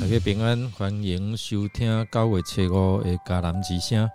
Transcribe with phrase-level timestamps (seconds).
[0.00, 4.08] 大家平安，欢迎收听九月七五的迦南之声。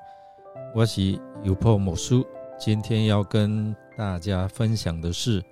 [0.73, 2.23] 我是尤破牧师，
[2.57, 5.43] 今天要跟大家分享的是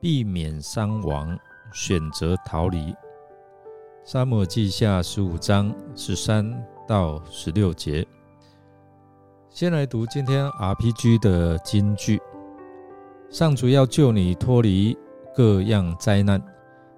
[0.00, 1.38] 避免伤亡，
[1.72, 2.94] 选择逃离。
[4.02, 6.50] 沙漠记下十五章十三
[6.88, 8.06] 到十六节。
[9.50, 12.18] 先来读今天 RPG 的金句：
[13.28, 14.96] 上主要救你脱离
[15.34, 16.42] 各样灾难，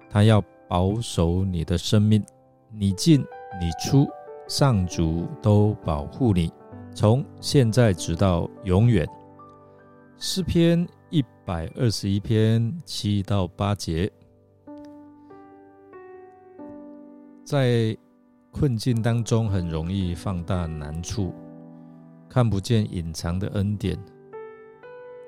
[0.09, 2.23] 他要保守你的生命。
[2.71, 3.19] 你进
[3.59, 4.07] 你出，
[4.47, 6.51] 上主都保护你，
[6.95, 9.05] 从现在直到永远。
[10.17, 14.11] 诗篇一百二十一篇七到八节，
[17.43, 17.95] 在
[18.49, 21.31] 困境当中很容易放大难处，
[22.27, 23.95] 看不见隐藏的恩典。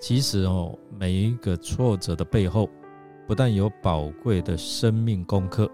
[0.02, 2.68] 其实哦，每一个挫折的背后，
[3.28, 5.70] 不但有宝贵的生命功课，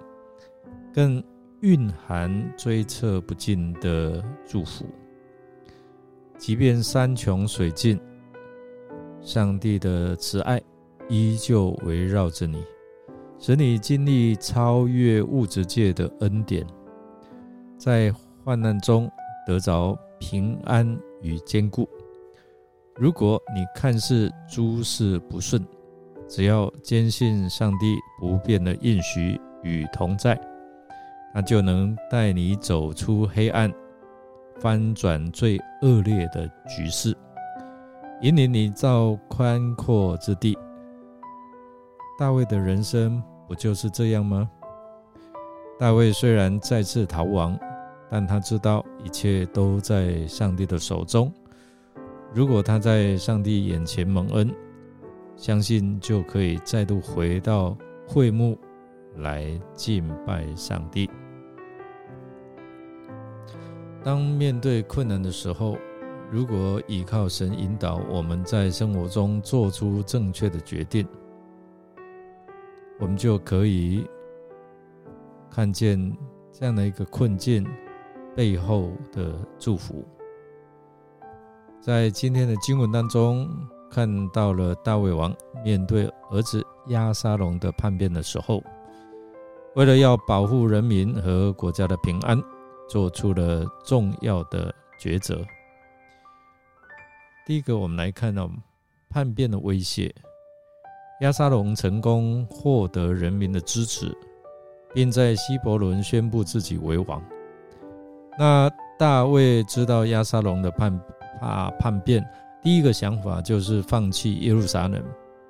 [0.93, 1.23] 更
[1.61, 4.85] 蕴含追测不尽的祝福，
[6.37, 7.97] 即便山穷水尽，
[9.21, 10.61] 上帝的慈爱
[11.07, 12.63] 依旧围绕着你，
[13.37, 16.65] 使你经历超越物质界的恩典，
[17.77, 18.11] 在
[18.43, 19.09] 患难中
[19.45, 21.87] 得着平安与坚固。
[22.95, 25.63] 如果你看似诸事不顺，
[26.27, 30.39] 只要坚信上帝不变的应许与同在。
[31.33, 33.73] 那就能带你走出黑暗，
[34.59, 37.15] 翻转最恶劣的局势，
[38.21, 40.55] 引领你到宽阔之地。
[42.19, 44.47] 大卫的人生不就是这样吗？
[45.79, 47.57] 大卫虽然再次逃亡，
[48.11, 51.33] 但他知道一切都在上帝的手中。
[52.31, 54.53] 如果他在上帝眼前蒙恩，
[55.35, 57.75] 相信就可以再度回到
[58.07, 58.55] 会幕
[59.17, 61.09] 来敬拜上帝。
[64.03, 65.75] 当面对困难的时候，
[66.31, 71.05] 如果依靠神引导，我们在生活中做出正确的决定，
[72.99, 74.07] 我们就可以
[75.49, 75.99] 看见
[76.51, 77.67] 这样的一个困境
[78.33, 80.05] 背后的祝福。
[81.81, 83.45] 在今天的经文当中，
[83.89, 88.63] 看到了大卫王面对儿子亚沙龙的叛变的时候，
[89.75, 92.41] 为了要保护人民和国家的平安。
[92.89, 95.41] 做出了重要的抉择。
[97.45, 98.49] 第一个，我们来看到
[99.09, 100.13] 叛变的威胁。
[101.21, 104.15] 亚沙龙成功获得人民的支持，
[104.93, 107.21] 并在希伯伦宣布自己为王。
[108.37, 110.99] 那大卫知道亚沙龙的叛
[111.39, 112.27] 怕叛变，
[112.61, 115.03] 第一个想法就是放弃耶路撒冷，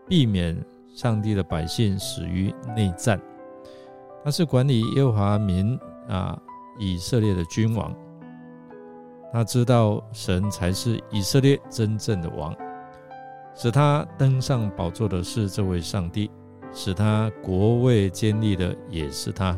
[0.07, 0.57] 避免
[0.96, 3.22] 上帝的百姓死于内战。
[4.24, 6.40] 他是管理耶和华民啊。
[6.80, 7.94] 以色列的君王，
[9.31, 12.56] 他知道神才是以色列真正的王，
[13.56, 16.30] 使他登上宝座的是这位上帝，
[16.74, 19.58] 使他国位建立的也是他。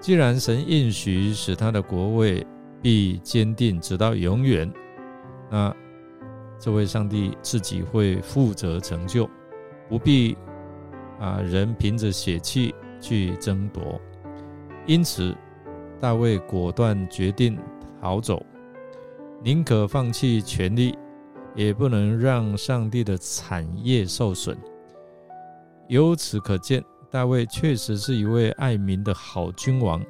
[0.00, 2.46] 既然神应许使他的国位
[2.80, 4.72] 必坚定直到永远，
[5.50, 5.74] 那
[6.58, 9.28] 这位上帝自己会负责成就，
[9.88, 10.36] 不必
[11.18, 14.00] 啊人凭着血气去争夺，
[14.86, 15.36] 因此。
[16.00, 17.58] 大卫果断决定
[18.00, 18.44] 逃走，
[19.42, 20.96] 宁可放弃权力，
[21.54, 24.56] 也不能让上帝的产业受损。
[25.88, 30.00] 由此可见，大卫确实是一位爱民的好君王。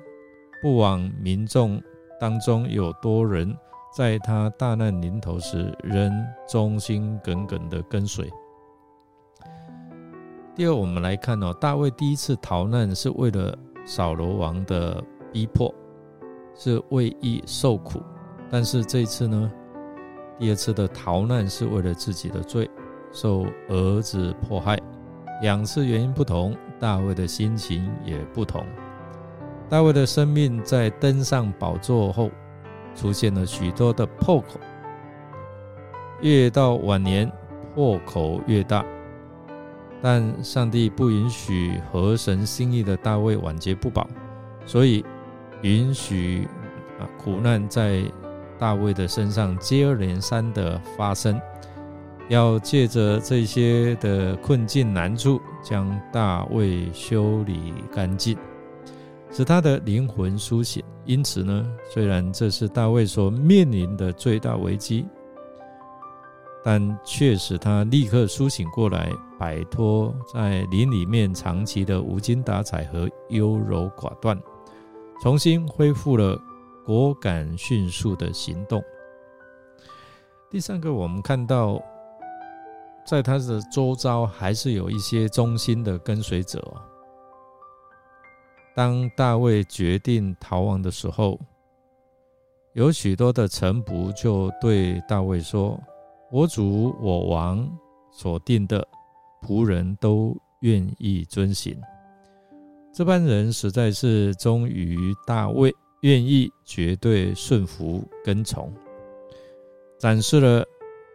[0.62, 1.82] 不枉民众
[2.20, 3.56] 当中有多人
[3.96, 6.12] 在他大难临头时仍
[6.46, 8.30] 忠心耿耿的跟随。
[10.54, 13.56] 第二，我们来看哦，大卫第一次逃难是为了
[13.86, 15.74] 扫罗王的逼迫。
[16.54, 18.02] 是为义受苦，
[18.50, 19.50] 但是这次呢，
[20.38, 22.68] 第二次的逃难是为了自己的罪，
[23.12, 24.78] 受儿子迫害。
[25.40, 28.64] 两次原因不同，大卫的心情也不同。
[29.70, 32.30] 大卫的生命在登上宝座后，
[32.94, 34.60] 出现了许多的破口，
[36.20, 37.30] 越到晚年
[37.74, 38.84] 破口越大。
[40.02, 44.06] 但上帝不允许合神心意的大卫晚节不保，
[44.66, 45.04] 所以。
[45.62, 46.48] 允许
[46.98, 48.02] 啊苦难在
[48.58, 51.40] 大卫的身上接二连三的发生，
[52.28, 58.36] 要借着这些的困境难处，将大卫修理干净，
[59.30, 60.82] 使他的灵魂苏醒。
[61.06, 65.06] 因此呢，虽然这是大卫所面临的最大危机，
[66.62, 74.38] 但却使他立刻苏醒过来，摆脱在林里面长期的无精打采和优柔寡断，
[75.20, 76.40] 重新恢复了
[76.84, 78.82] 果敢迅速的行动。
[80.50, 81.80] 第三个，我们看到。
[83.02, 86.62] 在他的周遭还是有一些忠心的跟随者。
[88.72, 91.40] 当大卫决定逃亡的时候，
[92.74, 95.80] 有许多的臣仆就对大卫说
[96.30, 97.68] ：“我主我王
[98.12, 98.86] 所定的
[99.42, 101.80] 仆人都愿意遵行。”
[102.92, 108.72] 这班人实在是忠于大卫，愿意绝对顺服跟从，
[109.98, 110.64] 展示了。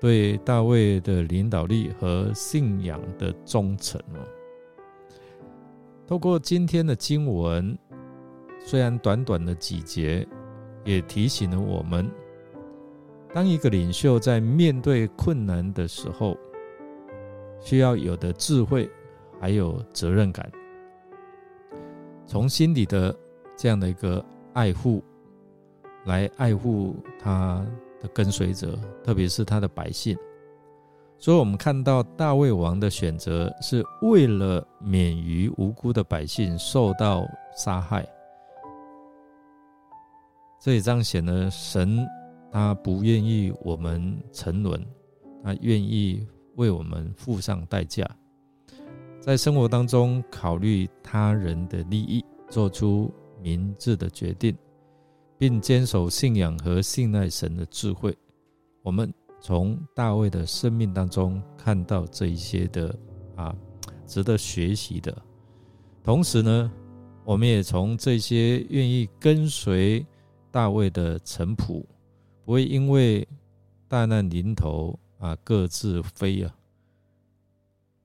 [0.01, 4.19] 对大卫的领导力和信仰的忠诚哦。
[6.05, 7.75] 透过今天的经文，
[8.63, 10.27] 虽然短短的几节，
[10.83, 12.07] 也提醒了我们：
[13.33, 16.37] 当一个领袖在面对困难的时候，
[17.59, 18.87] 需要有的智慧，
[19.39, 20.51] 还有责任感，
[22.25, 23.15] 从心底的
[23.57, 24.23] 这样的一个
[24.53, 25.03] 爱护，
[26.05, 27.65] 来爱护他
[28.01, 28.07] 的。
[28.13, 30.15] 跟随者，特别是他的百姓，
[31.17, 37.27] 所以我们看到大卫王的选择是为了免于无辜的百姓受到
[37.57, 38.07] 杀害。
[40.61, 42.07] 这也彰显了神
[42.51, 44.79] 他不愿意我们沉沦，
[45.43, 46.23] 他愿意
[46.57, 48.07] 为我们付上代价，
[49.25, 53.11] 在生活当中考虑他人的利益，做出
[53.41, 54.55] 明智的决定。
[55.37, 58.15] 并坚守信仰和信赖神的智慧，
[58.81, 62.97] 我们从大卫的生命当中看到这一些的
[63.35, 63.53] 啊，
[64.05, 65.13] 值得学习的。
[66.01, 66.71] 同时呢，
[67.25, 70.05] 我们也从这些愿意跟随
[70.51, 71.83] 大卫的臣仆，
[72.45, 73.27] 不会因为
[73.89, 76.55] 大难临头啊各自飞啊。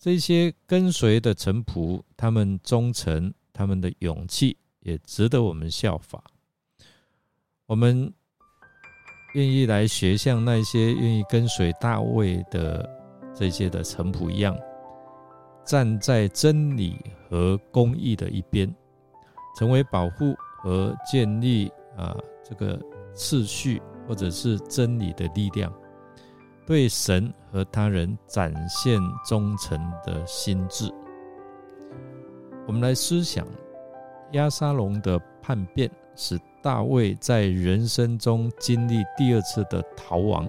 [0.01, 6.25] 这些跟随的臣仆，他们忠诚，他们的勇气，也值得我们效法。
[7.67, 8.11] 我们
[9.35, 12.89] 愿意来学像那些愿意跟随大卫的
[13.35, 14.59] 这些的臣仆一样，
[15.67, 16.97] 站在真理
[17.29, 18.75] 和公义的一边，
[19.59, 22.81] 成为保护和建立啊这个
[23.13, 25.71] 次序或者是真理的力量，
[26.71, 28.97] 对神和他人展现
[29.27, 30.89] 忠诚的心智。
[32.65, 33.45] 我们来思想
[34.35, 36.39] 亚沙龙的叛变使。
[36.63, 40.49] 大卫在人生中经历第二次的逃亡，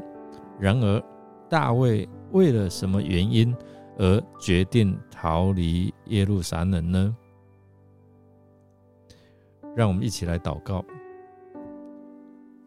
[0.60, 1.02] 然而，
[1.50, 3.56] 大卫为了什么原因
[3.98, 7.16] 而决定逃离耶路撒冷呢？
[9.74, 10.84] 让我们一起来祷告，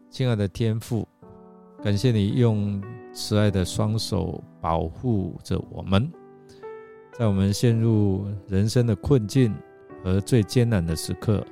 [0.09, 1.07] 亲爱的天父，
[1.83, 2.81] 感谢你用
[3.15, 6.11] 慈爱的双手保护着我们，
[7.13, 9.55] 在我们陷入人生的困境
[10.03, 11.43] 和最艰难的时刻。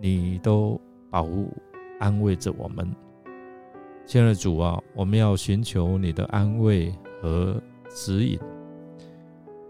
[0.00, 1.52] 你都保护、
[1.98, 2.88] 安慰着我们，
[4.06, 8.38] 亲爱的主啊，我们要寻求你的安慰和指引，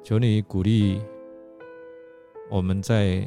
[0.03, 1.01] 求你鼓励
[2.51, 3.27] 我们在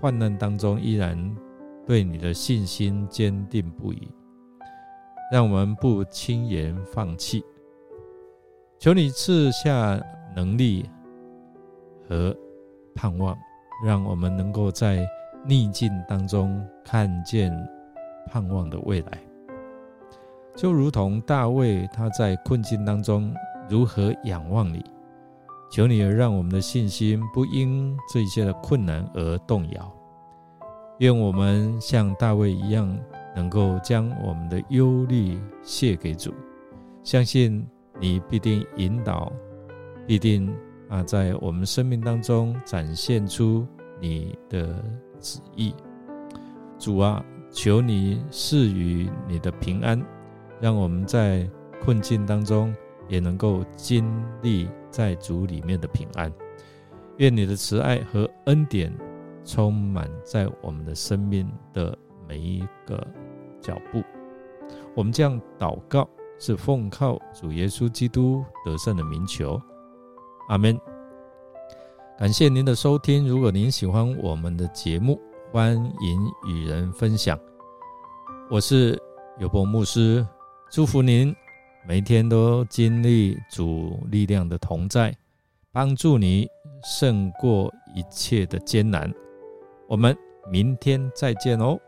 [0.00, 1.36] 患难当中依然
[1.84, 4.08] 对你的信心坚定不移，
[5.32, 7.42] 让我们不轻言放弃。
[8.78, 9.98] 求你赐下
[10.36, 10.88] 能力
[12.06, 12.36] 和
[12.94, 13.36] 盼望，
[13.84, 15.04] 让我们能够在。
[15.44, 17.52] 逆境当中看见
[18.30, 19.18] 盼望的未来，
[20.54, 23.34] 就如同大卫他在困境当中
[23.68, 24.84] 如何仰望你，
[25.68, 29.92] 求你让我们的信心不因这些的困难而动摇。
[30.98, 32.96] 愿我们像大卫一样，
[33.34, 36.32] 能够将我们的忧虑卸给主，
[37.02, 37.66] 相信
[38.00, 39.32] 你必定引导，
[40.06, 40.54] 必定
[40.88, 43.66] 啊在我们生命当中展现出
[44.00, 44.82] 你的。
[45.24, 45.72] 旨意，
[46.80, 50.04] 主啊，求你赐予你的平安，
[50.60, 51.48] 让我们在
[51.80, 52.74] 困境当中
[53.06, 54.04] 也能够经
[54.42, 56.32] 历在主里面的平安。
[57.18, 58.92] 愿你的慈爱和恩典
[59.44, 61.96] 充满在我们的生命的
[62.28, 63.06] 每一个
[63.60, 64.02] 脚步。
[64.94, 69.60] 我们这样祷告，是奉靠主耶稣基督得胜的名求。
[70.48, 70.78] 阿门。
[72.18, 73.26] 感谢您的收听。
[73.26, 77.38] 如果您喜欢我们的节目，欢迎与人分享。
[78.50, 79.00] 我是
[79.38, 80.24] 有波牧师，
[80.70, 81.34] 祝福您
[81.86, 85.12] 每天都经历主力量的同在，
[85.72, 86.46] 帮助你
[86.84, 89.12] 胜过一切的艰难。
[89.88, 90.16] 我们
[90.50, 91.78] 明天再见哦。